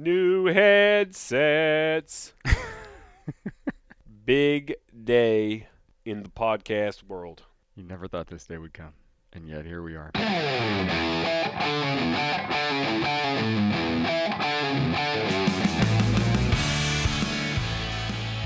[0.00, 2.32] New headsets.
[4.24, 5.66] Big day
[6.04, 7.42] in the podcast world.
[7.74, 8.92] You never thought this day would come,
[9.32, 10.12] and yet here we are.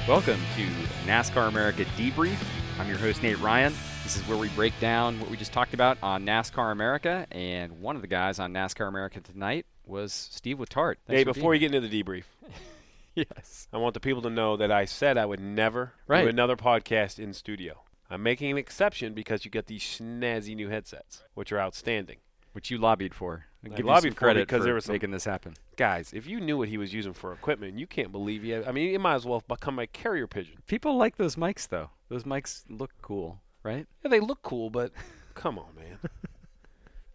[0.09, 0.67] Welcome to
[1.05, 2.43] NASCAR America Debrief.
[2.79, 3.75] I'm your host, Nate Ryan.
[4.05, 7.83] This is where we break down what we just talked about on NASCAR America, and
[7.83, 10.97] one of the guys on NASCAR America tonight was Steve Letarte.
[11.07, 12.25] Thanks hey, before you get into the debrief,
[13.15, 16.23] yes, I want the people to know that I said I would never Right.
[16.23, 17.83] do another podcast in studio.
[18.11, 22.17] I'm making an exception because you get these snazzy new headsets, which are outstanding.
[22.53, 23.47] which you lobbied for.
[23.65, 25.25] I'll I give you lobbied some for credit because for there was some- making this
[25.25, 25.55] happen.
[25.77, 28.55] Guys, if you knew what he was using for equipment, you can't believe he.
[28.55, 30.57] I mean, it might as well become a carrier pigeon.
[30.67, 31.89] People like those mics, though.
[32.11, 33.87] Those mics look cool, right?
[34.05, 34.93] Yeah, they look cool, but
[35.35, 35.99] come on, man.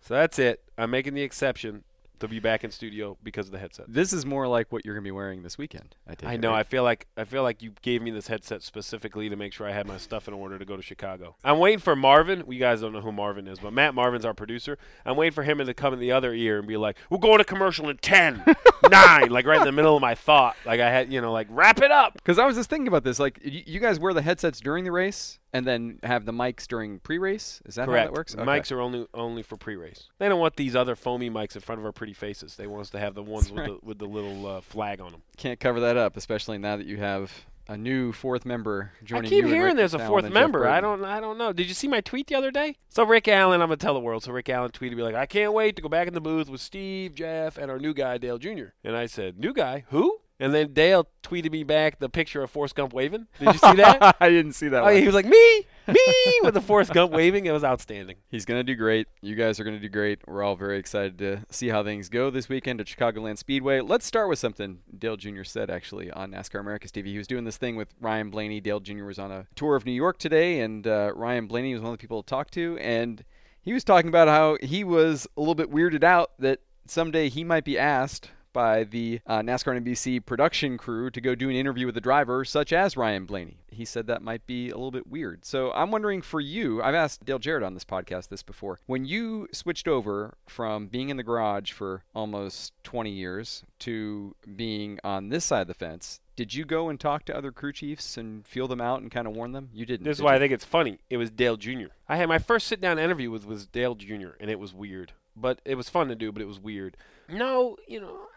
[0.02, 0.64] so that's it.
[0.76, 1.84] I'm making the exception
[2.20, 3.86] to be back in studio because of the headset.
[3.88, 5.96] This is more like what you're going to be wearing this weekend.
[6.08, 6.54] I I it, know.
[6.54, 9.68] I feel like I feel like you gave me this headset specifically to make sure
[9.68, 11.36] I had my stuff in order to go to Chicago.
[11.44, 12.44] I'm waiting for Marvin.
[12.48, 14.78] You guys don't know who Marvin is, but Matt Marvin's our producer.
[15.06, 17.38] I'm waiting for him to come in the other ear and be like, "We're going
[17.40, 18.44] to commercial in 10,
[18.90, 20.56] 9, like right in the middle of my thought.
[20.66, 22.14] Like I had, you know, like wrap it up.
[22.14, 23.20] Because I was just thinking about this.
[23.20, 26.68] Like, y- you guys wear the headsets during the race and then have the mics
[26.68, 27.62] during pre-race.
[27.66, 28.06] Is that Correct.
[28.08, 28.36] how that works?
[28.36, 28.44] Okay.
[28.44, 30.08] Mics are only only for pre-race.
[30.20, 32.56] They don't want these other foamy mics in front of our pretty faces.
[32.56, 33.70] They want us to have the ones with right.
[33.82, 35.24] the with the little uh, flag on them.
[35.36, 37.32] Can't cover that up, especially now that you have
[37.70, 39.26] a new fourth member joining.
[39.26, 40.68] I keep hearing there's a fourth member.
[40.68, 41.52] I don't I don't know.
[41.52, 42.78] Did you see my tweet the other day?
[42.90, 44.23] So Rick Allen, I'm gonna tell the world.
[44.23, 46.50] So Rick Allen tweeted me like, I can't wait to go back in the booth
[46.50, 48.67] with Steve, Jeff, and our new guy Dale Jr.
[48.84, 50.20] And I said, new guy, who?
[50.39, 53.27] And then Dale tweeted me back the picture of Forrest Gump waving.
[53.39, 54.17] Did you see that?
[54.21, 54.81] I didn't see that.
[54.81, 54.95] oh, one.
[54.95, 57.48] he was like me, me, with the Forrest Gump waving.
[57.48, 58.17] It was outstanding.
[58.30, 59.08] He's going to do great.
[59.21, 60.20] You guys are going to do great.
[60.27, 63.81] We're all very excited to see how things go this weekend at Chicagoland Speedway.
[63.81, 65.43] Let's start with something Dale Jr.
[65.43, 67.08] said actually on NASCAR America's TV.
[67.08, 68.61] He was doing this thing with Ryan Blaney.
[68.61, 69.05] Dale Jr.
[69.05, 71.98] was on a tour of New York today, and uh, Ryan Blaney was one of
[71.98, 72.77] the people to talk to.
[72.77, 73.23] And
[73.59, 77.43] he was talking about how he was a little bit weirded out that someday he
[77.43, 81.86] might be asked by the uh, NASCAR NBC production crew to go do an interview
[81.86, 83.58] with a driver such as Ryan Blaney.
[83.70, 85.46] He said that might be a little bit weird.
[85.46, 88.80] So I'm wondering for you, I've asked Dale Jarrett on this podcast this before.
[88.86, 95.00] When you switched over from being in the garage for almost 20 years to being
[95.04, 98.16] on this side of the fence, did you go and talk to other crew chiefs
[98.16, 99.70] and feel them out and kind of warn them?
[99.74, 100.04] You didn't.
[100.06, 101.00] This is did why I think it's funny.
[101.10, 101.88] It was Dale Jr.
[102.08, 104.30] I had my first sit down interview with was Dale Jr.
[104.40, 106.32] and it was weird, but it was fun to do.
[106.32, 106.96] But it was weird.
[107.28, 108.28] No, you know,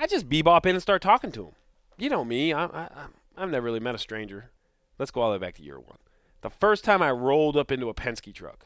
[0.00, 1.52] I just bebop in and start talking to him.
[1.98, 2.52] You know me.
[2.54, 2.88] I, I,
[3.36, 4.50] I've never really met a stranger.
[4.98, 5.98] Let's go all the way back to year one.
[6.40, 8.64] The first time I rolled up into a Penske truck,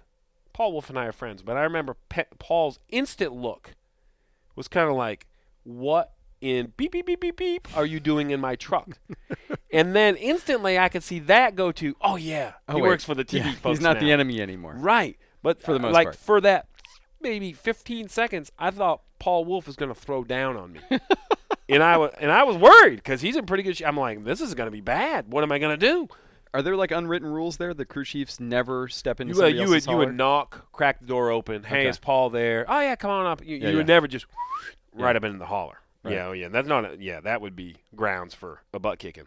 [0.52, 3.74] Paul Wolfe and I are friends, but I remember Pe- Paul's instant look
[4.54, 5.26] was kind of like,
[5.64, 8.88] "What in beep beep beep beep beep are you doing in my truck?"
[9.72, 12.88] and then instantly I could see that go to, "Oh yeah, Oh, he wait.
[12.90, 14.76] works for the TV Yeah, folks." He's not the enemy anymore.
[14.78, 15.18] right?
[15.42, 16.16] But For the most like part.
[16.16, 16.68] for that
[17.20, 20.80] maybe 15 seconds, I thought Paul Wolfe was going to throw down on me.
[21.68, 23.86] and I was and I was worried because he's in pretty good shape.
[23.88, 25.30] I'm like, this is going to be bad.
[25.32, 26.08] What am I going to do?
[26.52, 27.74] Are there like unwritten rules there?
[27.74, 31.00] The crew chiefs never step into You, uh, you else's would you would knock, crack
[31.00, 31.64] the door open.
[31.64, 31.88] Hey, Okay.
[31.88, 32.64] is Paul there?
[32.68, 33.44] Oh yeah, come on up.
[33.44, 34.26] You, Yeah, you would never just
[34.94, 35.78] right up into the holler.
[36.04, 36.14] Right.
[36.14, 36.48] Yeah, oh, yeah.
[36.48, 36.84] That's not.
[36.84, 39.24] A, yeah, that would be grounds for a butt kicking.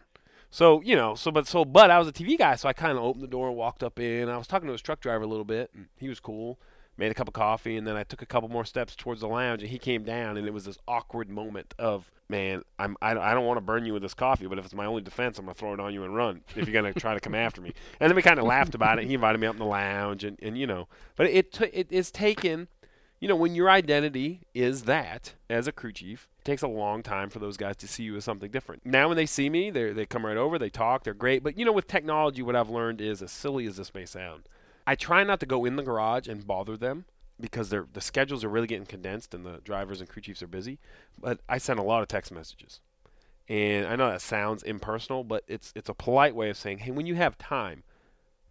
[0.50, 2.96] So you know, so but so but I was a TV guy, so I kind
[2.96, 4.28] of opened the door and walked up in.
[4.28, 6.58] I was talking to his truck driver a little bit, and he was cool.
[6.98, 9.28] Made a cup of coffee, and then I took a couple more steps towards the
[9.28, 13.14] lounge, and he came down, and it was this awkward moment of, man, I'm I
[13.14, 15.02] don't, I don't want to burn you with this coffee, but if it's my only
[15.02, 17.34] defense, I'm gonna throw it on you and run if you're gonna try to come
[17.34, 17.72] after me.
[18.00, 19.06] And then we kind of laughed about it.
[19.06, 21.90] He invited me up in the lounge, and, and you know, but it t- it
[21.90, 22.68] is taken
[23.20, 27.02] you know, when your identity is that as a crew chief, it takes a long
[27.02, 28.86] time for those guys to see you as something different.
[28.86, 31.42] Now, when they see me, they they come right over, they talk, they're great.
[31.42, 34.48] But you know, with technology, what I've learned is, as silly as this may sound,
[34.88, 37.04] I try not to go in the garage and bother them
[37.38, 40.78] because the schedules are really getting condensed and the drivers and crew chiefs are busy.
[41.20, 42.80] But I send a lot of text messages.
[43.50, 46.90] And I know that sounds impersonal, but it's it's a polite way of saying, hey,
[46.90, 47.82] when you have time,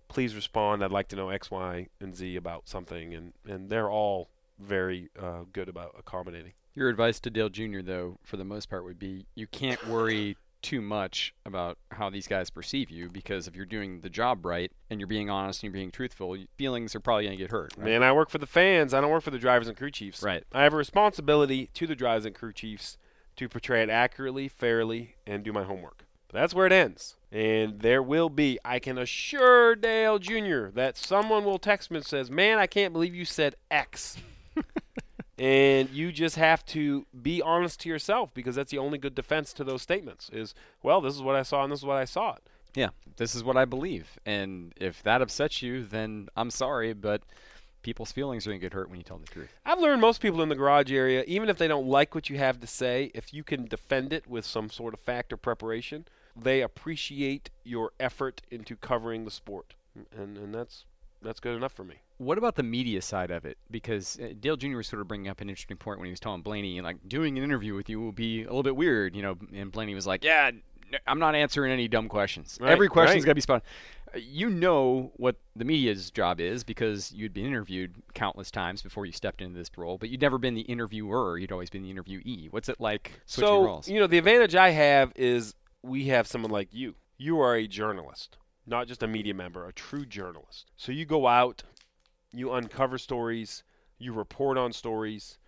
[0.10, 0.84] please respond.
[0.84, 3.16] I'd like to know X, Y, and Z about something.
[3.16, 4.30] And, and they're all
[4.60, 6.54] very uh, good about accommodating.
[6.76, 7.82] Your advice to Dale Jr.
[7.82, 12.28] though, for the most part, would be you can't worry too much about how these
[12.28, 15.68] guys perceive you because if you're doing the job right and you're being honest and
[15.68, 17.74] you're being truthful, feelings are probably going to get hurt.
[17.78, 17.86] Right?
[17.86, 18.94] Man, I work for the fans.
[18.94, 20.22] I don't work for the drivers and crew chiefs.
[20.22, 20.44] Right.
[20.52, 22.98] I have a responsibility to the drivers and crew chiefs
[23.38, 26.04] to portray it accurately, fairly, and do my homework.
[26.28, 27.16] But that's where it ends.
[27.32, 30.68] And there will be, I can assure Dale Jr.
[30.74, 34.18] that someone will text me and says, "Man, I can't believe you said X."
[35.40, 39.54] and you just have to be honest to yourself because that's the only good defense
[39.54, 42.06] to those statements is well this is what i saw and this is what i
[42.06, 42.42] saw it
[42.76, 47.22] Yeah, this is what I believe, and if that upsets you, then I'm sorry, but
[47.82, 49.50] people's feelings are going to get hurt when you tell the truth.
[49.66, 52.38] i've learned most people in the garage area even if they don't like what you
[52.38, 56.06] have to say if you can defend it with some sort of fact or preparation
[56.36, 59.74] they appreciate your effort into covering the sport.
[60.16, 60.86] And and that's
[61.22, 63.58] that's good enough for me What about the media side of it?
[63.70, 64.78] Because uh, Dale Jr.
[64.78, 67.38] was sort of bringing up an interesting point when he was telling Blaney, like, doing
[67.38, 69.36] an interview with you will be a little bit weird, you know.
[69.54, 70.52] And Blaney was like, "Yeah,
[71.06, 72.58] I'm not answering any dumb questions.
[72.62, 73.28] Right, Every question's right.
[73.28, 73.64] got to be spot."
[74.14, 78.82] on." Uh, You know what the media's job is because you'd been interviewed countless times
[78.82, 81.38] before you stepped into this role, but you'd never been the interviewer.
[81.38, 82.48] You'd always been the interviewee.
[82.52, 83.88] What's it like switching so roles?
[83.90, 85.54] you know the advantage i have is
[85.84, 88.38] we have someone like you you are a journalist
[88.68, 90.72] not just a media member a true journalist.
[90.76, 91.64] So you go out
[92.32, 93.64] you uncover stories
[94.00, 95.40] you report on stories.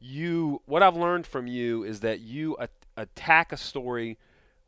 [0.00, 2.56] You what i've learned from you is that you
[2.96, 4.18] attack a story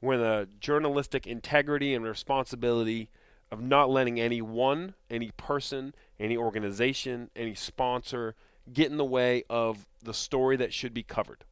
[0.00, 3.08] with a journalistic integrity and responsibility
[3.50, 8.34] of not letting any one any person any organization any sponsor
[8.72, 11.44] get in the way of the story that should be covered.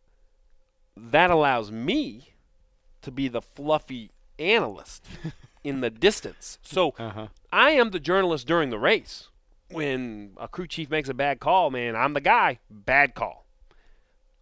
[0.97, 2.35] That allows me
[3.03, 5.05] to be the fluffy analyst
[5.65, 6.59] in the distance.
[6.63, 7.29] So Uh-huh.
[7.53, 9.29] I am the journalist during the race.
[9.71, 12.59] When a crew chief makes a bad call, man, I'm the guy.
[12.71, 13.47] Bad call.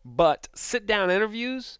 [0.04, 1.78] But sit down interviews,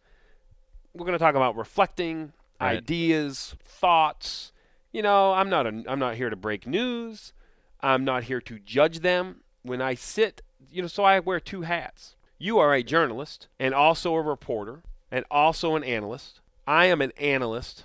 [0.95, 2.77] we're going to talk about reflecting, Right.
[2.77, 4.53] ideas, thoughts.
[4.93, 7.33] You know, I'm not a, I'm not here to break news.
[7.81, 9.41] I'm not here to judge them.
[9.63, 12.17] When I sit, you know, so I wear two hats.
[12.39, 16.41] You are a journalist and also a reporter and also an analyst.
[16.67, 17.85] I am an analyst,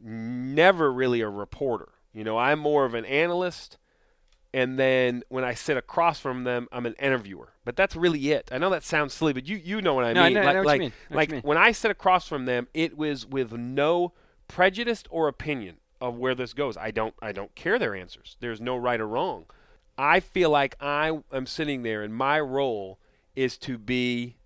[0.00, 1.88] never really a reporter.
[2.12, 3.78] You know, I'm more of an analyst
[4.52, 7.52] and then when I sit across from them, I'm an interviewer.
[7.64, 8.48] But that's really it.
[8.50, 10.36] I know that sounds silly, but you you know what I No, mean.
[10.36, 10.92] I like know what you like, mean.
[11.10, 11.42] I know what like you mean.
[11.42, 14.12] when I sit across from them, it was with no
[14.48, 16.76] prejudice or opinion of where this goes.
[16.76, 18.36] I don't I don't care their answers.
[18.40, 19.44] There's no right or wrong.
[19.96, 22.98] I feel like I am sitting there and my role
[23.36, 24.36] is to be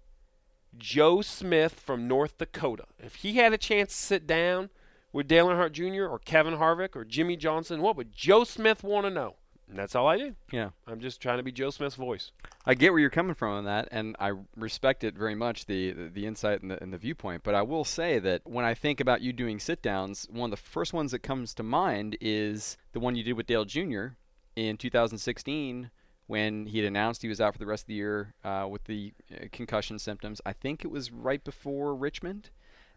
[0.76, 2.84] Joe Smith from North Dakota.
[2.98, 4.68] If he had a chance to sit down
[5.14, 6.06] with Dale Earnhardt Jr.
[6.06, 9.36] or Kevin Harvick or Jimmie Johnson, what would Joe Smith want to know?
[9.70, 10.34] And that's all I do.
[10.52, 10.70] Yeah.
[10.86, 12.32] I'm just trying to be Joe Smith's voice.
[12.66, 15.92] I get where you're coming from on that, and I respect it very much the
[15.92, 17.44] the, the insight and the, and the viewpoint.
[17.44, 20.58] But I will say that when I think about you doing sit downs, one of
[20.58, 24.08] the first ones that comes to mind is the one you did with Dale Jr.
[24.56, 25.90] in 2016
[26.26, 28.84] when he had announced he was out for the rest of the year uh, with
[28.84, 30.40] the uh, concussion symptoms.
[30.44, 32.50] I think it was right before Richmond.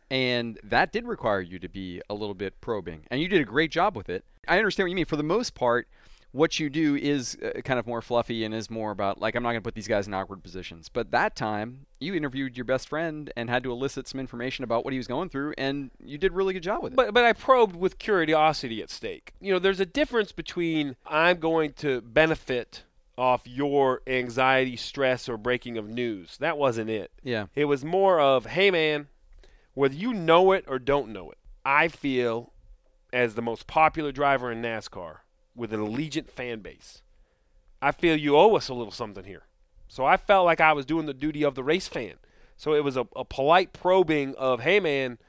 [0.09, 3.01] And that did require you to be a little bit probing.
[3.11, 4.23] And you did a great job with it.
[4.47, 5.05] I understand what you mean.
[5.05, 5.87] For the most part,
[6.31, 9.43] what you do is uh, kind of more fluffy and is more about like I'm
[9.43, 10.89] not going to put these guys in awkward positions.
[10.89, 14.83] But that time, you interviewed your best friend and had to elicit some information about
[14.85, 16.95] what he was going through, and you did a really good job with it.
[16.95, 19.33] But but I probed with curiosity at stake.
[19.41, 22.83] You know, there's a difference between I'm going to benefit
[23.17, 26.37] off your anxiety, stress, or breaking of news.
[26.37, 27.11] That wasn't it.
[27.23, 29.07] yeah, It was more of, hey man,
[29.77, 32.51] whether you know it or don't know it, I feel
[33.13, 35.17] as the most popular driver in NASCAR
[35.55, 37.01] with an allegiant fan base,
[37.81, 39.43] I feel you owe us a little something here.
[39.87, 42.15] So I felt like I was doing the duty of the race fan.
[42.57, 45.19] So it was a, a polite probing of, hey man,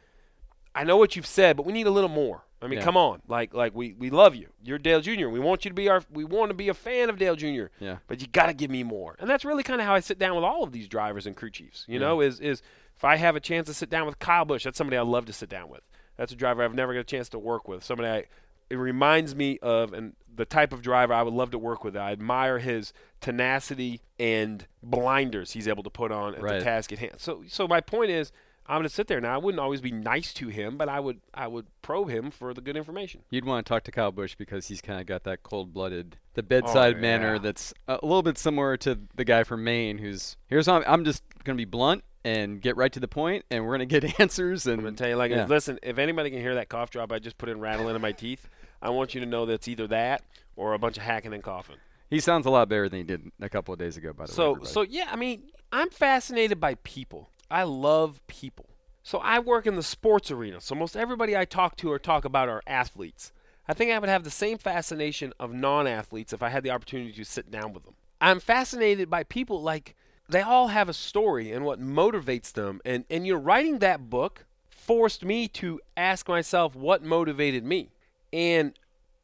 [0.75, 2.45] I know what you've said, but we need a little more.
[2.61, 2.85] I mean, Yeah.
[2.85, 4.49] come on, like like we, we love you.
[4.65, 5.29] You're Dale Jr.
[5.29, 7.67] We want you to be our we want to be a fan of Dale Jr.
[7.79, 7.99] Yeah.
[8.09, 10.19] But you got to give me more, and that's really kind of how I sit
[10.19, 11.85] down with all of these drivers and crew chiefs.
[11.87, 12.63] You know, is is
[12.99, 15.25] if I have a chance to sit down with Kyle Busch, that's somebody I love
[15.27, 15.89] to sit down with.
[16.17, 17.85] That's a driver I've never got a chance to work with.
[17.85, 18.25] Somebody I
[18.71, 21.97] it reminds me of and the type of driver I would love to work with.
[21.97, 26.59] I admire his tenacity and blinders he's able to put on at Right.
[26.59, 27.15] the task at hand.
[27.19, 28.33] So so my point is
[28.67, 29.33] I'm going to sit there now.
[29.35, 32.53] I wouldn't always be nice to him, but I would I would probe him for
[32.53, 33.23] the good information.
[33.31, 36.43] you'd want to talk to Kyle Busch because he's kind of got that cold-blooded, the
[36.43, 40.67] bedside Oh, manner that's a little bit similar to the guy from Maine who's here's
[40.67, 43.65] how I'm, I'm just going to be blunt and get right to the point, and
[43.65, 44.67] we're going to get answers.
[44.67, 45.47] And I'm gonna tell you like yeah.
[45.47, 48.13] Listen, if anybody can hear that cough drop I just put in rattling in my
[48.13, 48.49] teeth,
[48.83, 50.23] I want you to know that it's either that
[50.57, 51.77] or a bunch of hacking and coughing.
[52.11, 54.13] He sounds a lot better than he did a couple of days ago.
[54.13, 54.35] By the way.
[54.35, 57.31] So so yeah, I mean, I'm fascinated by people.
[57.51, 58.67] I love people.
[59.03, 60.61] So I work in the sports arena.
[60.61, 63.33] So most everybody I talk to or talk about are athletes.
[63.67, 67.13] I think I would have the same fascination of non-athletes if I had the opportunity
[67.13, 67.95] to sit down with them.
[68.21, 69.95] I'm fascinated by people like
[70.29, 72.81] they all have a story and what motivates them.
[72.85, 77.91] And and you know, writing that book forced me to ask myself what motivated me.
[78.33, 78.73] And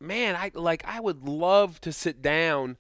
[0.01, 2.77] man, I like I would love to sit down.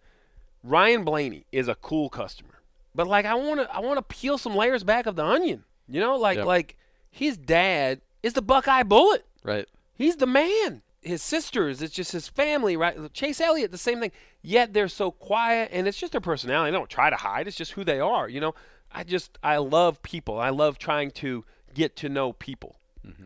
[0.62, 2.60] Ryan Blaney is a cool customer,
[2.94, 5.64] but like I want to I want to peel some layers back of the onion.
[5.88, 6.46] You know, like Yep.
[6.46, 6.76] like
[7.10, 9.26] his dad is the Buckeye Bullet.
[9.42, 9.68] right.
[9.96, 10.82] He's the man.
[11.04, 13.12] His sisters, it's just his family, right?
[13.12, 14.12] Chase Elliott, the same thing.
[14.42, 16.70] Yet they're so quiet, and it's just their personality.
[16.70, 17.46] They don't try to hide.
[17.46, 18.28] It's just who they are.
[18.28, 18.54] You know,
[18.90, 20.38] I just I love people.
[20.38, 21.44] I love trying to
[21.74, 22.76] get to know people,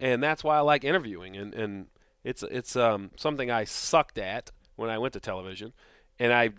[0.00, 1.36] and that's why I like interviewing.
[1.36, 1.86] And and
[2.24, 5.72] it's it's um something I sucked at when I went to television,
[6.18, 6.50] and I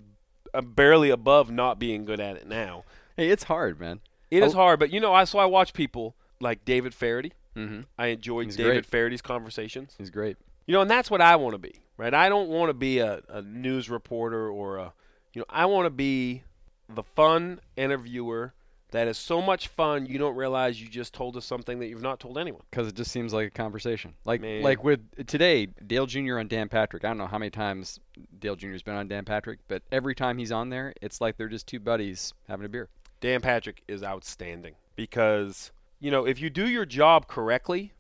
[0.54, 2.84] I'm barely above not being good at it now.
[3.18, 4.00] Hey, it's hard, man.
[4.32, 4.58] It is Oh.
[4.58, 7.34] hard, but you know, I so I watch people like David Feherty.
[7.56, 7.82] Mm-hmm.
[7.98, 8.86] I enjoyed He's David great.
[8.86, 9.96] Feherty's conversations.
[9.98, 10.38] He's great.
[10.70, 12.14] You know, and that's what I want to be, right?
[12.14, 14.94] I don't want to be a, a news reporter or a,
[15.34, 16.44] you know, I want to be
[16.88, 18.54] the fun interviewer
[18.92, 22.04] that is so much fun you don't realize you just told us something that you've
[22.04, 22.62] not told anyone.
[22.70, 24.14] because it just seems like a conversation.
[24.26, 24.62] Like Man.
[24.62, 26.38] like with today, Dale Jr.
[26.38, 27.04] on Dan Patrick.
[27.04, 28.00] I don't know how many times
[28.38, 31.48] Dale Jr.'s been on Dan Patrick, but every time he's on there, it's like they're
[31.48, 32.90] just two buddies having a beer.
[33.22, 37.94] Dan Patrick is outstanding because, you know, if you do your job correctly,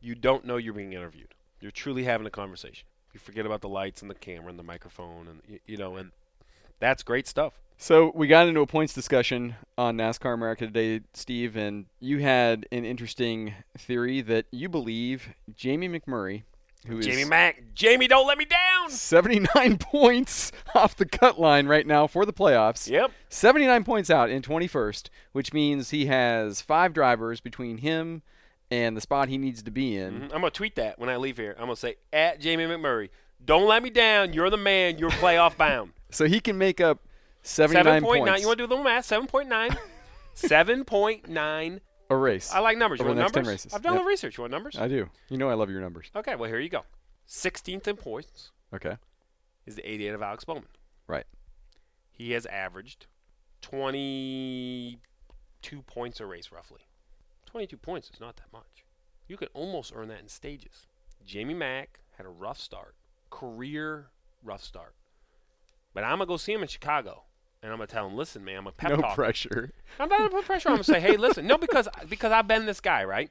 [0.00, 1.34] you don't know you're being interviewed.
[1.62, 2.86] You're truly having a conversation.
[3.14, 6.10] You forget about the lights and the camera and the microphone and you know, and
[6.80, 7.60] that's great stuff.
[7.78, 12.66] So we got into a points discussion on NASCAR America today, Steve, and you had
[12.72, 16.42] an interesting theory that you believe Jamie McMurray,
[16.86, 18.90] who is Jamie Mack, Jamie, don't let me down.
[18.90, 22.88] 79 points off the cut line right now for the playoffs.
[22.88, 23.12] Yep.
[23.28, 28.22] 79 points out in 21st, which means he has five drivers between him
[28.72, 30.20] and the spot he needs to be in.
[30.20, 30.22] Mhm.
[30.24, 31.52] I'm gonna tweet that when I leave here.
[31.58, 33.10] I'm gonna say at Jamie McMurray,
[33.44, 34.32] don't let me down.
[34.32, 34.98] You're the man.
[34.98, 35.92] You're playoff bound.
[36.10, 36.98] So he can make up
[37.42, 38.40] 79 Seven points nine.
[38.42, 39.04] You want to do a little math?
[39.06, 39.74] Seven point nine.
[40.34, 41.80] Seven point nine.
[42.10, 42.52] a race.
[42.52, 43.00] I like numbers.
[43.00, 43.66] You want the next 10 numbers?
[43.72, 44.02] I've done Yep.
[44.02, 44.36] the research.
[44.36, 44.76] You want numbers?
[44.78, 45.08] I do.
[45.30, 46.10] You know I love your numbers.
[46.14, 46.34] Okay.
[46.34, 46.82] Well, here you go.
[47.26, 48.96] 16th in points Okay.
[49.64, 50.66] is the 88 of Alex Bowman.
[51.06, 51.24] Right.
[52.10, 53.06] He has averaged
[53.62, 56.80] 22 points a race, roughly.
[57.52, 58.86] 22 points is not that much.
[59.28, 60.86] You can almost earn that in stages.
[61.24, 62.94] Jamie Mack had a rough start,
[63.30, 64.08] career
[64.42, 64.94] rough start.
[65.92, 67.24] But I'm gonna go see him in Chicago,
[67.62, 69.14] and I'm gonna tell him, listen, man, I'm a pep no talk.
[69.14, 69.70] pressure.
[70.00, 70.82] I'm not gonna put pressure on him.
[70.82, 73.30] Say, hey, listen, no, because because I've been this guy, right?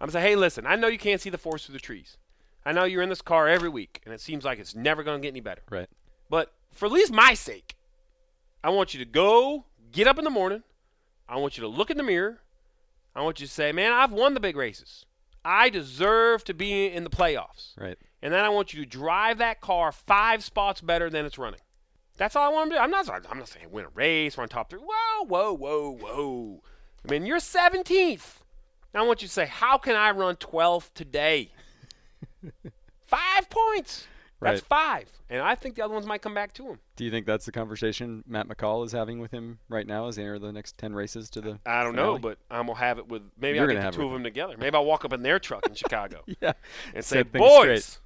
[0.00, 2.18] I'm gonna say, hey, listen, I know you can't see the forest through the trees.
[2.64, 5.18] I know you're in this car every week, and it seems like it's never gonna
[5.18, 5.62] get any better.
[5.68, 5.88] Right.
[6.28, 7.74] But for at least my sake,
[8.62, 10.62] I want you to go get up in the morning.
[11.28, 12.38] I want you to look in the mirror.
[13.14, 15.04] I want you to say, man, I've won the big races.
[15.44, 17.78] I deserve to be in the playoffs.
[17.78, 17.98] Right.
[18.22, 21.60] And then I want you to drive that car five spots better than it's running.
[22.16, 22.82] That's all I want to do.
[22.82, 23.08] I'm not.
[23.30, 24.80] I'm not saying win a race, run top three.
[24.80, 26.62] Whoa, whoa, whoa, whoa.
[27.06, 28.40] I mean, you're 17th.
[28.92, 31.52] I want you to say, how can I run 12th today?
[33.06, 34.06] five points.
[34.40, 35.04] That's five.
[35.28, 36.78] And I think the other ones might come back to him.
[36.96, 40.16] Do you think that's the conversation Matt McCall is having with him right now as
[40.16, 42.98] they enter the next 10 races to the I don't know, but I'm gonna have
[42.98, 44.56] it with maybe You're I'll get the have two of them together.
[44.58, 46.52] Maybe I'll walk up in their truck in Chicago Yeah.
[46.94, 47.98] and say, "Boys, straight.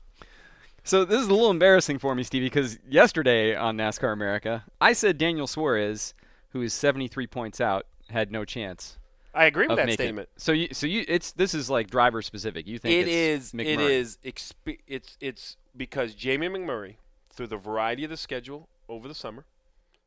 [0.82, 4.92] So this is a little embarrassing for me, Stevie, because yesterday on NASCAR America, I
[4.92, 6.12] said Daniel Suarez,
[6.50, 8.98] who is 73 points out, had no chance
[9.34, 9.96] I agree with that making.
[9.96, 12.66] statement." So you, so you, it's this is like driver specific.
[12.66, 13.52] You think It it's is.
[13.52, 13.66] McMurray.
[13.66, 14.18] It is.
[14.24, 15.16] Expe- it's.
[15.20, 16.96] It's because Jamie McMurray,
[17.30, 19.44] through the variety of the schedule over the summer.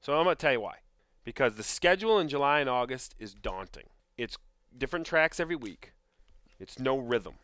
[0.02, 0.78] So I'm gonna tell you why.
[1.24, 3.88] Because the schedule in July and August is daunting.
[4.18, 4.38] It's
[4.78, 5.94] different tracks every week.
[6.60, 7.36] It's no rhythm.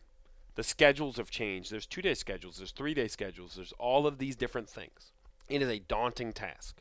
[0.54, 1.70] The schedules have changed.
[1.70, 2.56] There's two day schedules.
[2.56, 3.54] There's three day schedules.
[3.56, 5.12] There's all of these different things.
[5.48, 6.80] It is a daunting task.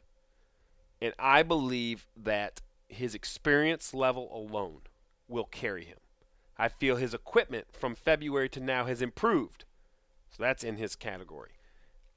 [1.02, 4.82] And I believe that his experience level alone
[5.28, 5.98] will carry him.
[6.58, 9.66] I feel his equipment from February to now has improved.
[10.30, 11.52] So that's in his category.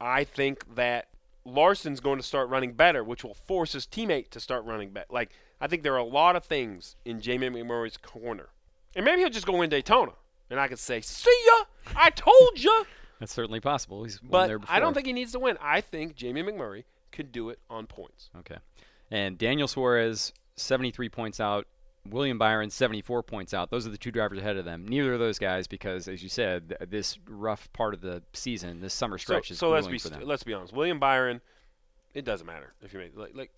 [0.00, 1.08] I think that
[1.44, 5.06] Larson's going to start running better, which will force his teammate to start running better.
[5.10, 8.50] Like, I think there are a lot of things in Jamie McMurray's corner.
[8.94, 10.12] And maybe he'll just go win Daytona.
[10.50, 11.64] And I can say, see ya!
[11.94, 12.84] I told ya!
[13.20, 14.04] That's certainly possible.
[14.04, 14.74] He's But there before.
[14.74, 15.56] I don't think he needs to win.
[15.60, 18.30] I think Jamie McMurray could do it on points.
[18.38, 18.58] Okay.
[19.10, 21.66] And Daniel Suarez, 73 points out.
[22.10, 23.70] William Byron, 74 points out.
[23.70, 24.86] Those are the two drivers ahead of them.
[24.86, 28.80] Neither of those guys, because as you said, th- this rough part of the season,
[28.80, 30.18] this summer stretch so, is so let's be for them.
[30.20, 30.72] st- let's be honest.
[30.72, 31.40] William Byron
[32.14, 33.50] It doesn't matter if you make like like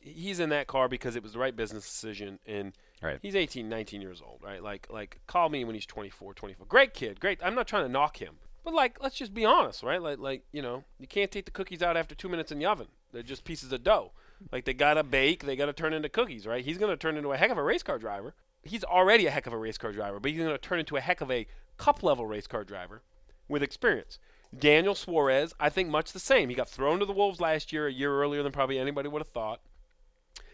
[0.00, 3.18] he's in that car because it was the right business decision and Right.
[3.20, 4.62] he's 18, 19 years old, right?
[4.62, 6.68] Like like call me when he's 24, 25.
[6.68, 7.40] Great kid, great.
[7.42, 8.36] I'm not trying to knock him.
[8.64, 10.00] But like let's just be honest, right?
[10.00, 12.66] Like like, you know, you can't take the cookies out after 2 minutes in the
[12.66, 12.86] oven.
[13.12, 14.12] They're just pieces of dough.
[14.52, 16.64] Like they got to bake, they got to turn into cookies, right?
[16.64, 18.34] He's to turn into a heck of a race car driver.
[18.62, 21.00] He's already a heck of a race car driver, but he's to turn into a
[21.00, 21.46] heck of a
[21.76, 23.02] cup level race car driver
[23.48, 24.18] with experience.
[24.56, 26.48] Daniel Suarez, I think much the same.
[26.48, 29.20] He got thrown to the Wolves last year, a year earlier than probably anybody would
[29.20, 29.60] have thought.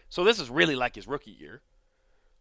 [0.09, 1.61] So this is really like his rookie year.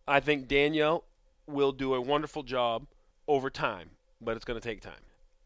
[0.08, 1.04] I think Daniel
[1.46, 2.86] will do a wonderful job
[3.28, 3.90] over time,
[4.20, 4.94] but it's going to take time.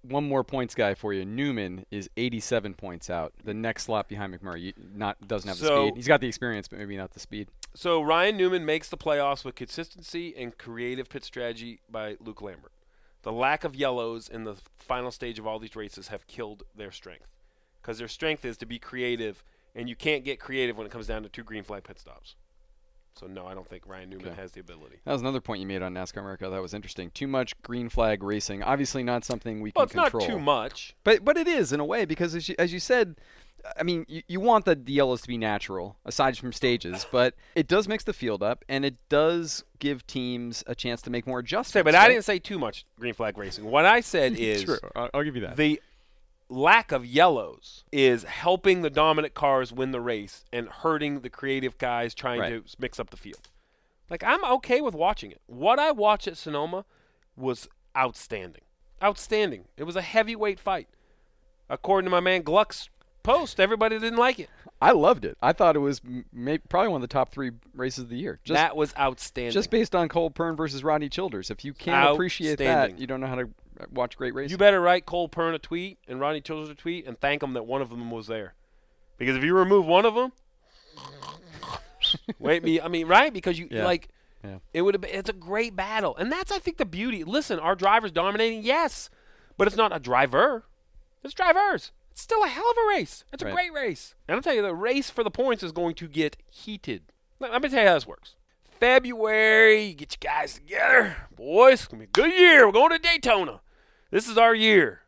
[0.06, 1.24] One more points guy for you.
[1.24, 3.32] Newman is 87 points out.
[3.42, 4.60] The next slot behind McMurray.
[4.62, 5.96] You- Not doesn't have the speed.
[5.96, 7.48] He's got the experience, but maybe not the speed.
[7.74, 12.72] So Ryan Newman makes the playoffs with consistency and creative pit strategy by Luke Lambert.
[13.22, 16.92] The lack of yellows in the final stage of all these races have killed their
[16.92, 17.34] strength.
[17.80, 19.42] Because their strength is to be creative,
[19.74, 22.36] and you can't get creative when it comes down to two green flag pit stops.
[23.18, 24.40] So no, I don't think Ryan Newman Okay.
[24.40, 24.96] has the ability.
[25.04, 26.48] That was another point you made on NASCAR America.
[26.50, 27.10] That was interesting.
[27.10, 28.62] Too much green flag racing.
[28.62, 30.26] Obviously, not something we Well, can it's control.
[30.28, 30.94] not too much.
[31.04, 33.14] But but it is in a way because as you, as you said,
[33.78, 37.34] I mean you, you want the, the yellows to be natural aside from stages, but
[37.54, 41.24] it does mix the field up and it does give teams a chance to make
[41.26, 41.72] more adjustments.
[41.72, 43.64] Say, but I didn't say too much green flag racing.
[43.64, 44.78] What I said is True.
[44.96, 45.56] I'll, I'll give you that.
[45.56, 45.80] the
[46.54, 51.76] lack of yellows is helping the dominant cars win the race and hurting the creative
[51.78, 52.64] guys trying Right.
[52.66, 53.48] to mix up the field.
[54.10, 55.40] Like I'm okay with watching it.
[55.46, 56.84] What I watched at Sonoma
[57.36, 58.62] was outstanding.
[59.02, 59.64] Outstanding.
[59.76, 60.88] It was a heavyweight fight.
[61.68, 62.88] According to my man Gluck's
[63.22, 64.50] post, everybody didn't like it.
[64.80, 65.38] I loved it.
[65.40, 66.00] I thought it was
[66.68, 68.38] probably one of the top three races of the year.
[68.44, 69.52] Just that was outstanding.
[69.52, 71.50] just based on Cole Pearn versus Rodney Childers.
[71.50, 73.48] If you can't appreciate that, you don't know how to
[73.92, 74.50] watch great racing.
[74.50, 77.52] You better write Cole Pearn a tweet and Ronnie Childers a tweet and thank them
[77.54, 78.54] that one of them was there.
[79.18, 80.32] Because if you remove one of them,
[82.38, 82.80] wait me.
[82.80, 83.32] I mean, right?
[83.32, 83.84] Because you Yeah.
[83.84, 84.08] like
[84.42, 84.58] Yeah.
[84.72, 85.00] it would have.
[85.02, 87.24] been It's a great battle, and that's I think the beauty.
[87.24, 89.08] Listen, our drivers dominating, yes,
[89.56, 90.64] but it's not a driver.
[91.22, 91.92] It's drivers.
[92.10, 93.24] It's still a hell of a race.
[93.32, 94.14] It's a great race.
[94.28, 97.02] And I'll tell you, the race for the points is going to get heated.
[97.40, 98.34] Let let me tell you how this works.
[98.78, 101.16] February, you get your guys together.
[101.34, 102.66] Boys, it's to be a good year.
[102.66, 103.60] We're going to Daytona.
[104.14, 105.00] This is our year.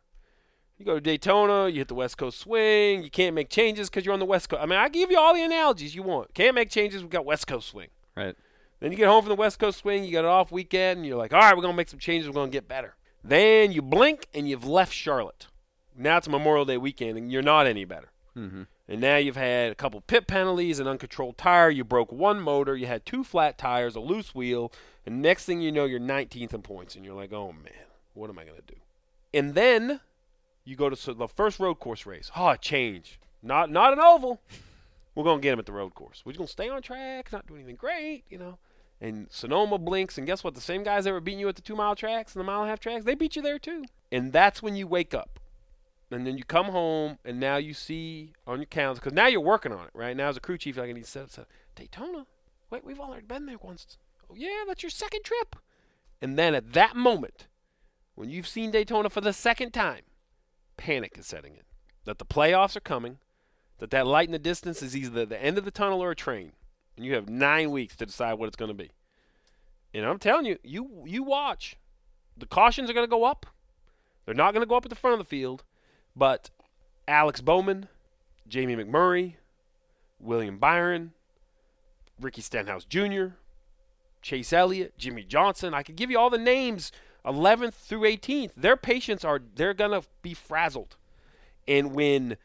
[0.77, 3.03] You go to Daytona, you hit the West Coast swing.
[3.03, 4.61] You can't make changes because you're on the West Coast.
[4.61, 6.33] I mean, I give you all the analogies you want.
[6.33, 7.03] Can't make changes.
[7.03, 7.87] We've got West Coast swing.
[8.17, 8.35] right.
[8.81, 10.03] Then you get home from the West Coast swing.
[10.03, 12.27] You got an off weekend, and you're like, all right, we're gonna make some changes.
[12.27, 12.95] We're gonna get better.
[13.23, 15.47] Then you blink and you've left Charlotte.
[15.95, 18.09] Now it's Memorial Day weekend, and you're not any better.
[18.35, 18.63] Mm-hmm.
[18.89, 21.69] And now you've had a couple pit penalties, an uncontrolled tire.
[21.69, 22.75] You broke one motor.
[22.75, 24.73] You had two flat tires, a loose wheel,
[25.05, 28.29] and next thing you know, you're 19th in points, and you're like, oh man, what
[28.29, 28.75] am I gonna do?
[29.37, 29.99] And then
[30.65, 32.31] you go to so the first road course race.
[32.35, 33.19] Oh, change.
[33.43, 34.41] Not not an oval.
[35.13, 36.23] We're gonna get him at the road course.
[36.25, 38.57] We're just gonna stay on track, not do anything great, you know.
[38.99, 40.55] And Sonoma blinks, and guess what?
[40.55, 42.61] The same guys that were beating you at the two mile tracks and the mile
[42.61, 43.85] and a half tracks, they beat you there too.
[44.11, 45.39] And that's when you wake up.
[46.09, 49.41] And then you come home, and now you see on your calendar, because now you're
[49.41, 50.17] working on it, right?
[50.17, 52.25] Now as a crew chief, like, I need to set up, Daytona?
[52.71, 53.97] Wait, we've already been there once.
[54.31, 55.57] Oh, yeah, that's your second trip.
[56.21, 57.47] And then at that moment,
[58.17, 60.01] when you've seen Daytona for the second time,
[60.75, 61.61] panic is setting in.
[62.05, 63.19] That the playoffs are coming,
[63.77, 66.15] that that light in the distance is either the end of the tunnel or a
[66.15, 66.53] train,
[66.95, 68.89] and you have nine weeks to decide what it's going to be.
[69.93, 71.75] And I'm telling you, you you watch.
[72.35, 73.45] The cautions are going to go up.
[74.25, 75.63] They're not going to go up at the front of the field,
[76.15, 76.49] but
[77.07, 77.87] Alex Bowman,
[78.47, 79.35] Jamie McMurray,
[80.19, 81.11] William Byron,
[82.19, 83.35] Ricky Stenhouse Jr.,
[84.23, 85.75] Chase Elliott, Jimmie Johnson.
[85.75, 86.91] I could give you all the names
[87.27, 88.51] 11th through 18th.
[88.55, 90.95] Their patients are they're going to be frazzled.
[91.67, 92.37] And when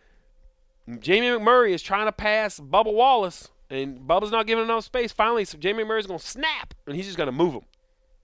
[0.99, 5.45] Jamie McMurray is trying to pass Bubba Wallace and Bubba's not giving enough space, finally
[5.45, 7.65] so Jamie McMurray's going to snap and he's just going to move him.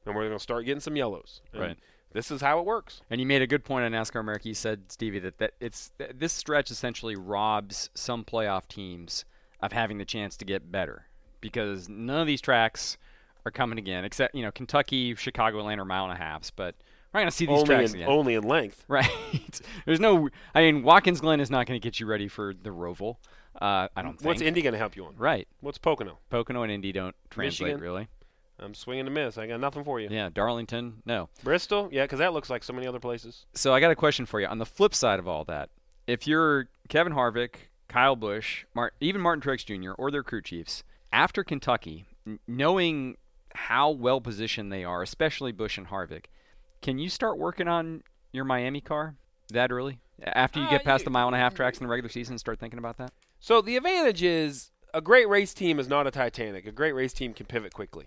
[0.04, 1.42] And we're going to start getting some yellows.
[1.52, 1.76] And Right.
[2.12, 3.02] This is how it works.
[3.10, 4.48] And you made a good point on NASCAR America.
[4.48, 9.24] You said, Stevie, that, that it's that this stretch essentially robs some playoff teams
[9.60, 11.06] of having the chance to get better
[11.40, 12.96] because none of these tracks
[13.48, 16.50] are coming again, except you know Kentucky, Chicago, Atlanta are mile and a halves.
[16.50, 16.74] But
[17.12, 18.08] we're not going to see these Only tracks in, again.
[18.08, 18.84] only in length.
[18.88, 19.60] Right.
[19.86, 20.28] There's no.
[20.54, 23.16] I mean, Watkins Glen is not going to get you ready for the Roval.
[23.60, 24.26] Uh, I don't think.
[24.26, 25.14] What's Indy going to help you on?
[25.16, 25.48] right.
[25.60, 26.18] What's Pocono?
[26.30, 27.80] Pocono and Indy don't translate Michigan?
[27.82, 28.08] really.
[28.60, 29.38] I'm swinging a miss.
[29.38, 30.08] I got nothing for you.
[30.10, 30.30] Yeah.
[30.32, 31.28] Darlington, no.
[31.44, 31.88] Bristol?
[31.92, 33.46] Yeah, because that looks like so many other places.
[33.54, 34.46] So I got a question for you.
[34.48, 35.70] On the flip side of all that,
[36.08, 37.54] if you're Kevin Harvick,
[37.88, 39.92] Kyle Busch, Mart- even Martin Truex Jr.
[39.92, 40.82] or their crew chiefs,
[41.12, 42.04] after Kentucky,
[42.48, 43.16] knowing
[43.54, 46.26] how well positioned they are, especially Busch and Harvick,
[46.82, 49.14] can you start working on your Miami car
[49.50, 49.98] that early?
[50.22, 52.08] After you Uh, get past you- the mile and a half tracks in the regular
[52.08, 53.12] season, start thinking about that.
[53.40, 56.66] So the advantage is a great race team is not a Titanic.
[56.66, 58.06] A great race team can pivot quickly.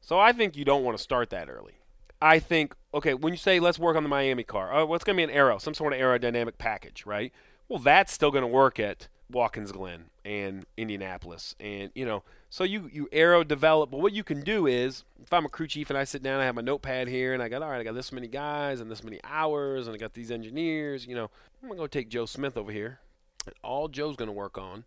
[0.00, 1.74] So I think you don't want to start that early.
[2.22, 5.16] I think okay when you say let's work on the Miami car, oh, what's going
[5.16, 7.32] to be an aero, some sort of aerodynamic package, right?
[7.68, 12.64] Well, that's still going to work at Watkins Glen and Indianapolis, and you know, so
[12.64, 13.90] you you aero develop.
[13.90, 16.40] But what you can do is, if I'm a crew chief and I sit down,
[16.40, 18.80] I have my notepad here, and I got all right, I got this many guys
[18.80, 21.06] and this many hours, and I got these engineers.
[21.06, 21.30] You know,
[21.62, 22.98] I'm gonna go take Joe Smith over here,
[23.46, 24.84] and all Joe's to work on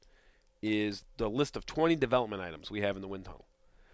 [0.62, 3.46] is the list of 20 development items we have in the wind tunnel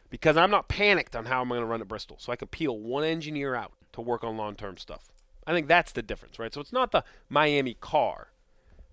[0.09, 2.17] because I'm not panicked on how I'm to run at Bristol.
[2.19, 5.11] So I can peel one engineer out to work on long term stuff.
[5.45, 6.53] I think that's the difference, right?
[6.53, 8.29] So it's not the Miami car,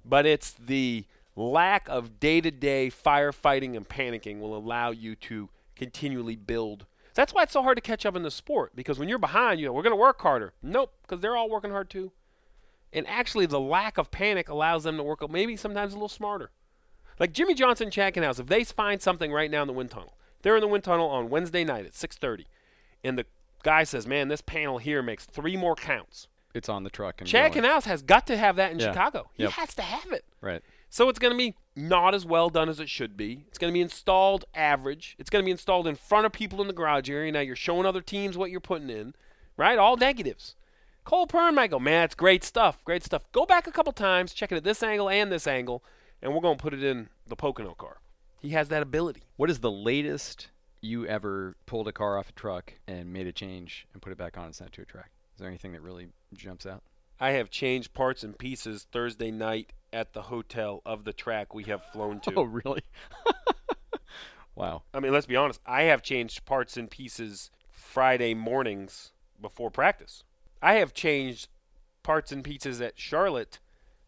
[0.04, 1.04] but it's the
[1.36, 6.86] lack of day to day firefighting and panicking will allow you to continually build.
[7.14, 9.60] That's why it's so hard to catch up in the sport because when you're behind,
[9.60, 10.52] you know, we're going to work harder.
[10.62, 12.12] Nope, because they're all working hard too.
[12.92, 16.50] And actually, the lack of panic allows them to work maybe sometimes a little smarter.
[17.18, 20.16] Like Jimmie Johnson, Chad Knaus, if they find something right now in the wind tunnel,
[20.42, 22.44] they're in the wind tunnel on Wednesday night at 6:30,
[23.02, 23.26] and the
[23.62, 27.20] guy says, "Man, this panel here makes three more counts." It's on the truck.
[27.20, 27.52] And Chad.
[27.52, 28.92] Knaus has got to have that in Yeah.
[28.92, 29.30] Chicago.
[29.34, 29.52] He Yep.
[29.52, 30.24] has to have it.
[30.40, 30.62] Right.
[30.88, 33.44] So it's going to be not as well done as it should be.
[33.48, 35.14] It's going to be installed average.
[35.18, 37.30] It's going to be installed in front of people in the garage area.
[37.32, 39.14] Now you're showing other teams what you're putting in,
[39.56, 39.78] right?
[39.78, 40.54] All negatives.
[41.04, 43.30] Cole Pearn might go, man, it's great stuff, great stuff.
[43.30, 45.84] Go back a couple times, check it at this angle and this angle,
[46.20, 47.98] and we're going to put it in the Pocono car.
[48.40, 49.22] He has that ability.
[49.36, 50.48] What is the latest
[50.80, 54.18] you ever pulled a car off a truck and made a change and put it
[54.18, 55.10] back on and sent it to a track?
[55.34, 56.82] Is there anything that really jumps out?
[57.18, 61.64] I have changed parts and pieces Thursday night at the hotel of the track we
[61.64, 62.32] have flown to.
[62.36, 62.82] Oh, really?
[64.54, 64.82] wow.
[64.92, 65.60] I mean, let's be honest.
[65.64, 70.24] I have changed parts and pieces Friday mornings before practice.
[70.60, 71.48] I have changed
[72.02, 73.58] parts and pieces at Charlotte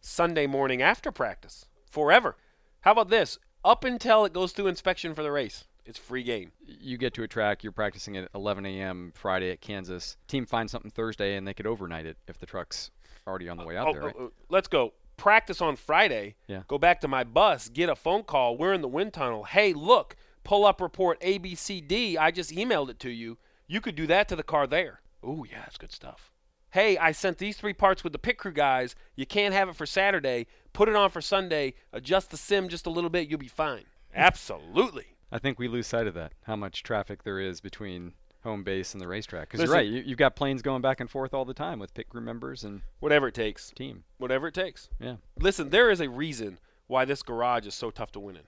[0.01, 1.65] Sunday morning after practice.
[1.89, 2.35] Forever.
[2.81, 3.39] How about this?
[3.65, 6.51] Up until it goes through inspection for the race, it's free game.
[6.65, 9.11] You get to a track, you're practicing at 11 a.m.
[9.15, 10.15] Friday at Kansas.
[10.27, 12.91] Team finds something Thursday, and they could overnight it if the truck's
[13.29, 14.15] already on the uh, way out Oh, there, right?
[14.19, 14.93] oh, oh, let's go.
[15.17, 16.35] Practice on Friday.
[16.47, 16.63] Yeah.
[16.67, 18.57] Go back to my bus, get a phone call.
[18.57, 19.43] We're in the wind tunnel.
[19.43, 22.17] Hey, look, pull up report ABCD.
[22.17, 23.37] I just emailed it to you.
[23.67, 25.01] You could do that to the car there.
[25.23, 26.31] Ooh, yeah, that's good stuff.
[26.71, 28.95] Hey, I sent these three parts with the pit crew guys.
[29.15, 30.47] You can't have it for Saturday.
[30.71, 31.73] Put it on for Sunday.
[31.91, 33.27] Adjust the sim just a little bit.
[33.27, 33.85] You'll be fine.
[34.15, 35.17] Absolutely.
[35.31, 38.13] I think we lose sight of that, how much traffic there is between
[38.43, 39.49] home base and the racetrack.
[39.49, 41.93] Because you're right, you, you've got planes going back and forth all the time with
[41.93, 43.71] pit crew members and Whatever it takes.
[43.71, 44.03] team.
[44.17, 44.89] Whatever it takes.
[44.99, 45.17] Yeah.
[45.37, 48.43] Listen, there is a reason why this garage is so tough to win in.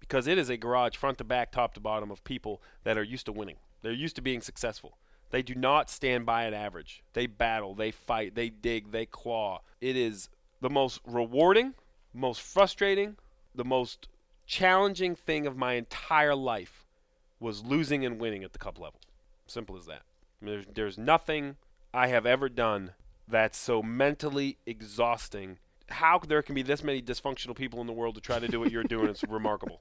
[0.00, 3.02] Because it is a garage front to back, top to bottom of people that are
[3.02, 3.56] used to winning.
[3.82, 4.98] They're used to being successful.
[5.30, 7.02] They do not stand by at average.
[7.12, 9.62] They battle, they fight, they dig, they claw.
[9.80, 10.28] It is
[10.60, 11.74] the most rewarding,
[12.12, 13.16] most frustrating,
[13.54, 14.08] the most
[14.46, 16.84] challenging thing of my entire life
[17.40, 19.00] was losing and winning at the cup level.
[19.46, 20.02] Simple as that.
[20.40, 21.56] I mean, there's, there's nothing
[21.92, 22.92] I have ever done
[23.28, 25.58] that's so mentally exhausting.
[25.88, 28.60] How there can be this many dysfunctional people in the world to try to do
[28.60, 29.80] what you're doing is remarkable.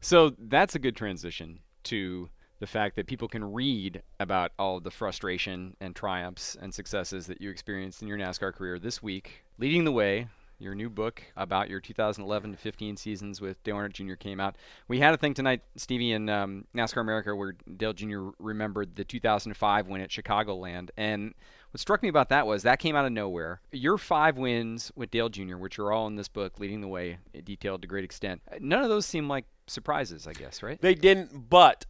[0.00, 4.82] So that's a good transition to the fact that people can read about all of
[4.82, 9.44] the frustration and triumphs and successes that you experienced in your NASCAR career this week.
[9.58, 10.26] Leading the Way,
[10.62, 14.14] your new book about your 2011 to 15 seasons with Dale Earnhardt Jr.
[14.14, 14.56] came out.
[14.88, 18.28] We had a thing tonight, Stevie, in um, NASCAR America where Dale Jr.
[18.38, 20.90] remembered the 2005 win at Chicagoland.
[20.96, 21.34] And
[21.70, 23.60] what struck me about that was that came out of nowhere.
[23.72, 27.18] Your five wins with Dale Jr., which are all in this book, Leading the Way,
[27.44, 30.80] detailed to great extent, none of those seem like surprises, I guess, right?
[30.80, 31.86] They didn't, but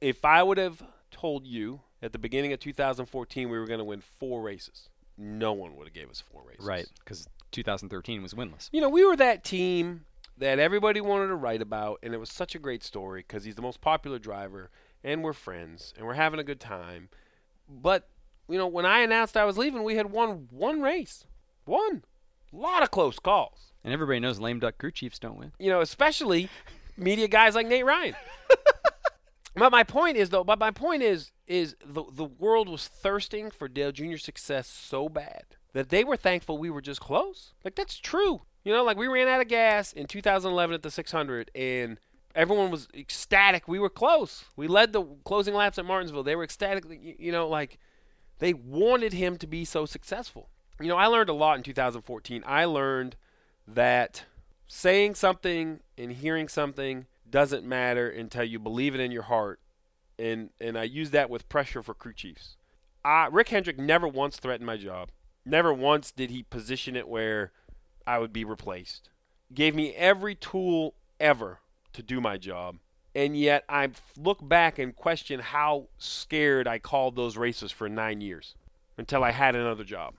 [0.00, 3.84] if I would have told you at the beginning of 2014 we were going to
[3.84, 6.64] win four races, no one would have gave us four races.
[6.64, 8.68] Right, because 2013 was winless.
[8.72, 10.04] You know, we were that team
[10.38, 13.56] that everybody wanted to write about, and it was such a great story because he's
[13.56, 14.70] the most popular driver,
[15.02, 17.08] and we're friends, and we're having a good time.
[17.68, 18.08] But
[18.48, 21.24] you know, when I announced I was leaving, we had won one race,
[21.64, 22.02] one,
[22.52, 23.72] a lot of close calls.
[23.84, 25.52] And everybody knows lame duck crew chiefs don't win.
[25.58, 26.48] You know, especially
[26.96, 28.14] media guys like Nate Ryan.
[29.54, 33.50] but my point is, though, but my point is, is the the world was thirsting
[33.50, 37.54] for Dale Jr.'s success so bad that they were thankful we were just close.
[37.64, 38.42] Like that's true.
[38.64, 41.98] You know, like we ran out of gas in 2011 at the 600, and
[42.34, 43.66] everyone was ecstatic.
[43.66, 44.44] We were close.
[44.56, 46.22] We led the closing laps at Martinsville.
[46.22, 46.84] They were ecstatic.
[47.18, 47.78] You know, like
[48.38, 50.50] they wanted him to be so successful.
[50.80, 52.42] You know, I learned a lot in 2014.
[52.46, 53.16] I learned
[53.66, 54.24] that
[54.66, 59.60] saying something and hearing something doesn't matter until you believe it in your heart.
[60.18, 62.56] And and I use that with pressure for crew chiefs.
[63.04, 65.10] Uh, Rick Hendrick never once threatened my job.
[65.44, 67.52] Never once did he position it where
[68.06, 69.10] I would be replaced.
[69.54, 71.60] gave me every tool ever
[71.92, 72.76] to do my job.
[73.14, 78.20] And yet I look back and question how scared I called those races for nine
[78.20, 78.54] years
[78.96, 80.14] until I had another job.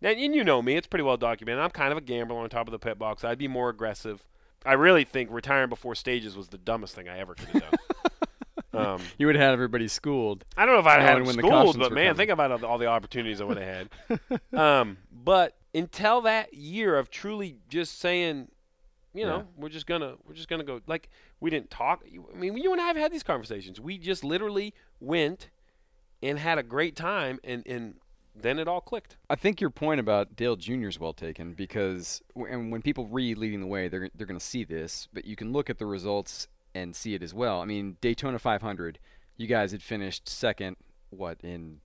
[0.00, 1.62] Now, and you know me, it's pretty well documented.
[1.62, 3.24] I'm kind of a gambler on top of the pit box.
[3.24, 4.26] I'd be more aggressive.
[4.64, 7.78] I really think retiring before stages was the dumbest thing I ever could have done.
[8.76, 10.44] um, You would have had everybody schooled.
[10.56, 12.16] I don't know if I'd had knowing him the schooled, but man, coming.
[12.16, 14.40] think about all the, all the opportunities I would have had.
[14.58, 18.48] um, but until that year of truly just saying,
[19.14, 19.42] you know, Yeah.
[19.56, 20.80] we're just gonna we're just gonna go.
[20.86, 21.08] Like
[21.40, 22.04] we didn't talk.
[22.34, 23.80] I mean, you and I have had these conversations.
[23.80, 25.48] We just literally went
[26.22, 27.94] and had a great time, and and
[28.38, 29.16] then it all clicked.
[29.30, 30.88] I think your point about Dale Jr.
[30.88, 34.38] is well taken because w- and when people read Leading the Way, they're they're going
[34.38, 37.60] to see this, but you can look at the results and see it as well.
[37.60, 38.98] I mean, Daytona 500,
[39.36, 40.76] you guys had finished second,
[41.10, 41.80] what in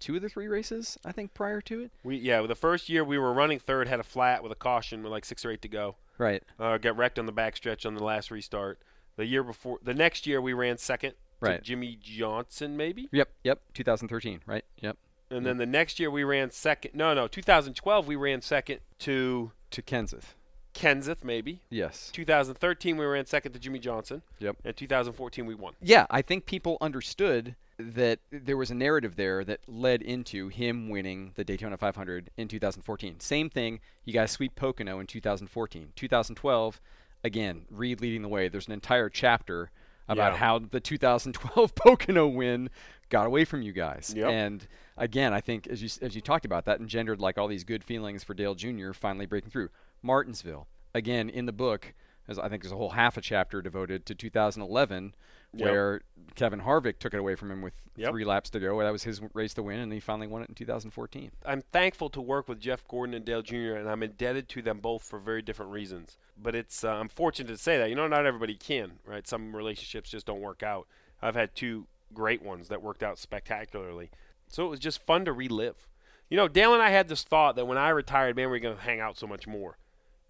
[0.00, 1.92] two of the three races I think prior to it.
[2.02, 5.02] We yeah, the first year we were running third, had a flat with a caution
[5.02, 5.96] with like six or eight to go.
[6.18, 6.42] Right.
[6.58, 8.80] uh, got wrecked on the backstretch on the last restart.
[9.16, 11.62] The year before, the next year we ran second to Right.
[11.62, 13.30] Jimmie Johnson maybe, Yep.
[13.44, 13.60] Yep.
[13.74, 14.40] 2013.
[14.46, 14.64] Right.
[14.82, 14.96] Yep.
[15.30, 16.94] and then the next year we ran second.
[16.94, 20.34] No, no, 2012 we ran second to To Kenseth.
[20.74, 21.60] Kenseth maybe.
[21.70, 22.10] Yes.
[22.12, 24.22] 2013 we ran second to Jimmie Johnson.
[24.38, 24.56] Yep.
[24.64, 25.74] And 2014 we won.
[25.82, 30.88] Yeah, I think people understood that there was a narrative there that led into him
[30.90, 33.20] winning the Daytona 500 in 2014.
[33.20, 35.92] Same thing, you guys sweep Pocono in 2014.
[35.96, 36.80] 2012,
[37.24, 38.48] again, read leading the way.
[38.48, 39.70] There's an entire chapter
[40.08, 40.38] about Yeah.
[40.38, 42.68] how the 2012 Pocono win
[43.08, 44.12] got away from you guys.
[44.14, 44.28] Yep.
[44.30, 47.64] And again, I think as you as you talked about that engendered like all these
[47.64, 48.92] good feelings for Dale Jr.
[48.92, 49.70] finally breaking through.
[50.02, 51.94] Martinsville, again in the book,
[52.28, 55.14] as I think there's a whole half a chapter devoted to 2011
[55.52, 55.68] Yep.
[55.68, 56.00] where
[56.36, 58.10] Kevin Harvick took it away from him with Yep.
[58.12, 58.78] three laps to go.
[58.80, 61.32] That was his race to win, and he finally won it in 2014.
[61.44, 63.74] I'm thankful to work with Jeff Gordon and Dale Jr.
[63.74, 66.16] and I'm indebted to them both for very different reasons.
[66.40, 67.88] But it's uh, I'm fortunate to say that.
[67.90, 69.26] You know, not everybody can, right?
[69.26, 70.86] Some relationships just don't work out.
[71.20, 74.10] I've had two great ones that worked out spectacularly.
[74.46, 75.88] So it was just fun to relive.
[76.28, 78.60] You know, Dale and I had this thought that when I retired, man, we are
[78.60, 79.78] going to hang out so much more.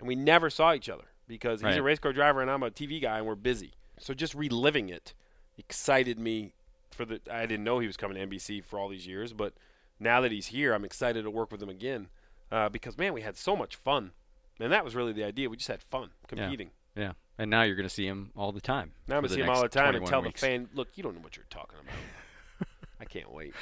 [0.01, 2.71] And we never saw each other because he's a race car driver and I'm a
[2.71, 3.75] TV guy and we're busy.
[3.99, 5.15] So just reliving it
[5.59, 6.53] excited me
[6.91, 9.55] for the I didn't know he was coming to NBC for all these years, but
[10.01, 12.09] now that he's here, I'm excited to work with him again
[12.51, 14.13] uh, because man, we had so much fun,
[14.59, 15.49] and that was really the idea.
[15.49, 16.71] We just had fun competing.
[16.97, 17.13] Yeah, yeah.
[17.39, 18.93] and now you're going to see him all the time.
[19.07, 20.41] Now I'm gonna see him all the time and tell weeks.
[20.41, 22.69] the fan, look, you don't know what you're talking about.
[23.01, 23.55] I can't wait.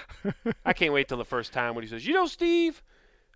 [0.65, 2.83] I can't wait till the first time when he says, you know, Steve,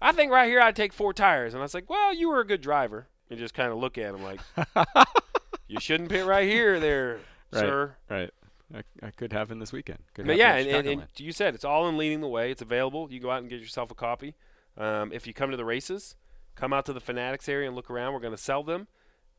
[0.03, 2.41] I think right here I'd take four tires, and I was like, well, you were
[2.41, 4.41] a good driver, and just kind of look at him like,
[5.69, 7.21] you shouldn't pit right here, there,
[7.53, 7.61] Right.
[7.61, 7.97] sir.
[8.11, 8.31] Right.
[8.75, 9.99] I, that could happen this weekend.
[10.15, 12.51] Could But yeah, and, and, and you said it's all in leading the way.
[12.51, 13.13] It's available.
[13.13, 14.35] You go out and get yourself a copy.
[14.79, 16.17] Um, if you come to the races,
[16.55, 18.15] come out to the Fanatics area and look around.
[18.15, 18.89] We're going to sell them,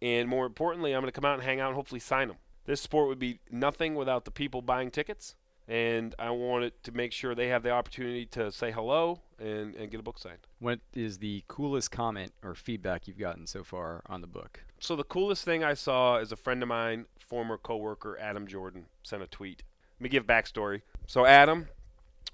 [0.01, 2.37] and more importantly, I'm going to come out and hang out and hopefully sign them.
[2.65, 5.35] This sport would be nothing without the people buying tickets,
[5.67, 9.89] and I wanted to make sure they have the opportunity to say hello and, and
[9.89, 10.39] get a book signed.
[10.59, 14.63] What is the coolest comment or feedback you've gotten so far on the book?
[14.79, 18.85] So the coolest thing I saw is a friend of mine, former coworker Adam Jordan,
[19.03, 19.63] sent a tweet.
[19.99, 20.81] Let me give backstory.
[21.07, 21.67] So Adam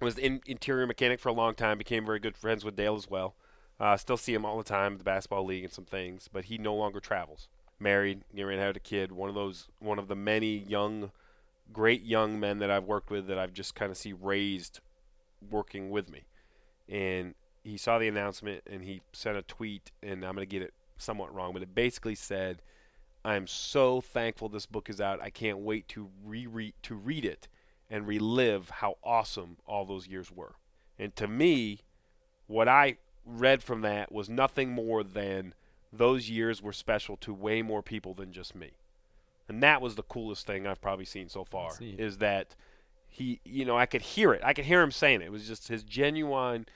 [0.01, 3.09] was in interior mechanic for a long time, became very good friends with Dale as
[3.09, 3.35] well.
[3.79, 6.45] Uh, still see him all the time at the basketball league and some things, but
[6.45, 7.47] he no longer travels.
[7.79, 9.11] Married, getting ready to have a kid.
[9.11, 11.11] One of those, one of the many young,
[11.71, 14.79] great young men that I've worked with that I've just kind of see raised,
[15.49, 16.23] working with me.
[16.87, 20.73] And he saw the announcement and he sent a tweet, and I'm gonna get it
[20.97, 22.61] somewhat wrong, but it basically said,
[23.23, 25.21] "I'm so thankful this book is out.
[25.21, 27.47] I can't wait to reread to read it
[27.89, 30.55] and relive how awesome all those years were."
[30.97, 31.79] And to me,
[32.47, 35.53] what I read from that was nothing more than
[35.91, 38.71] those years were special to way more people than just me.
[39.49, 42.55] And that was the coolest thing I've probably seen so far is that
[43.07, 44.41] he, you know, I could hear it.
[44.43, 45.25] I could hear him saying it.
[45.25, 46.67] It was just his genuine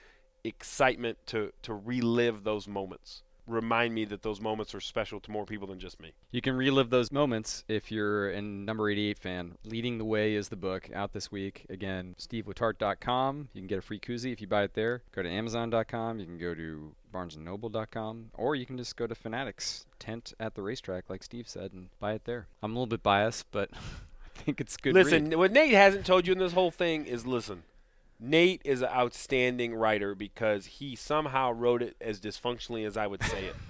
[0.43, 3.23] excitement to to relive those moments.
[3.45, 6.13] Remind me that those moments are special to more people than just me.
[6.31, 9.57] You can relive those moments if you're a number 88 fan.
[9.65, 11.65] Leading the Way is the book out this week.
[11.69, 13.49] Again, steveletarte.com.
[13.53, 15.03] You can get a free koozie if you buy it there.
[15.11, 16.19] Go to amazon.com.
[16.19, 18.31] You can go to barnesandnoble.com.
[18.33, 21.89] Or you can just go to Fanatics tent at the racetrack, like Steve said, and
[21.99, 22.47] buy it there.
[22.61, 24.93] I'm a little bit biased, but I think it's good.
[24.93, 25.35] listen, read.
[25.35, 27.63] what Nate hasn't told you in this whole thing is listen.
[28.19, 33.23] Nate is an outstanding writer because he somehow wrote it as dysfunctionally as I would
[33.23, 33.55] say it.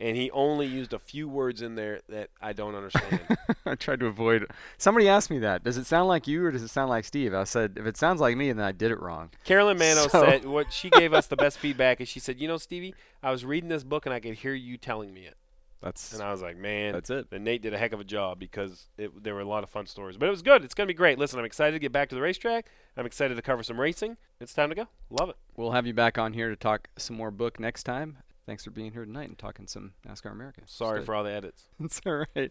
[0.00, 3.20] and he only used a few words in there that I don't understand.
[3.66, 4.46] I tried to avoid.
[4.78, 5.62] Somebody asked me that.
[5.62, 7.34] Does it sound like you or does it sound like Steve?
[7.34, 9.30] I said, if it sounds like me, then I did it wrong.
[9.44, 12.48] Carolyn Mano So- said what she gave us the best feedback is she said, "You
[12.48, 15.36] know, Stevie, I was reading this book and I could hear you telling me it."
[15.82, 17.28] That's And I was like, man, That's it.
[17.32, 19.70] And Nate did a heck of a job because it, there were a lot of
[19.70, 20.18] fun stories.
[20.18, 20.62] But it was good.
[20.62, 21.18] It's going to be great.
[21.18, 22.66] Listen, I'm excited to get back to the racetrack.
[22.98, 24.18] I'm excited to cover some racing.
[24.40, 24.88] It's time to go.
[25.08, 25.36] Love it.
[25.56, 28.18] we'll have you back on here to talk some more book next time.
[28.50, 30.62] Thanks for being here tonight and talking some NASCAR America.
[30.66, 31.68] Sorry for all the edits.
[31.84, 32.50] It's all right.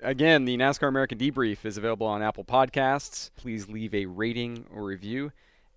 [0.00, 3.32] Again, the NASCAR America Debrief is available on Apple Podcasts.
[3.34, 5.32] Please leave a rating or review.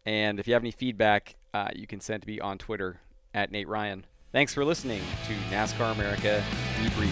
[0.05, 2.99] And if you have any feedback, uh, you can send to me on Twitter
[3.33, 4.05] at Nate Ryan.
[4.31, 6.43] Thanks for listening to NASCAR America
[6.83, 7.11] Debrief.